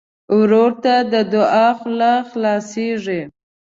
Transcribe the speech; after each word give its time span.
ورور 0.37 0.71
ته 0.83 0.93
د 1.11 1.13
دعا 1.33 1.67
خوله 1.79 2.11
خلاصيږي. 2.29 3.21